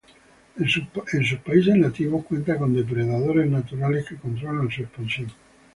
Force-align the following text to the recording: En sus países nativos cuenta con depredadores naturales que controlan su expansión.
En 0.57 0.67
sus 0.67 1.37
países 1.45 1.75
nativos 1.75 2.25
cuenta 2.25 2.57
con 2.57 2.73
depredadores 2.73 3.45
naturales 3.47 4.07
que 4.09 4.15
controlan 4.17 4.71
su 4.71 4.81
expansión. 4.81 5.31